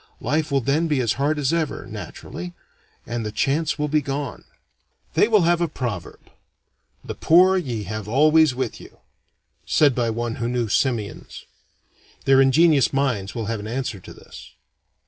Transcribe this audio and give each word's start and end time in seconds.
Life 0.19 0.49
will 0.51 0.61
then 0.61 0.87
be 0.87 0.99
as 0.99 1.13
hard 1.21 1.37
as 1.37 1.53
ever, 1.53 1.85
naturally, 1.85 2.55
and 3.05 3.23
the 3.23 3.31
chance 3.31 3.77
will 3.77 3.87
be 3.87 4.01
gone. 4.01 4.45
They 5.13 5.27
will 5.27 5.43
have 5.43 5.61
a 5.61 5.67
proverb, 5.67 6.31
"The 7.03 7.13
poor 7.13 7.55
ye 7.55 7.83
have 7.83 8.07
always 8.07 8.55
with 8.55 8.81
you," 8.81 8.97
said 9.63 9.93
by 9.93 10.09
one 10.09 10.37
who 10.37 10.49
knew 10.49 10.69
simians. 10.69 11.45
Their 12.25 12.41
ingenious 12.41 12.91
minds 12.91 13.35
will 13.35 13.45
have 13.45 13.59
an 13.59 13.67
answer 13.67 13.99
to 13.99 14.11
this. 14.11 14.53